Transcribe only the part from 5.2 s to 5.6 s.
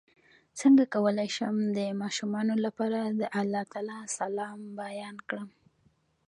کړم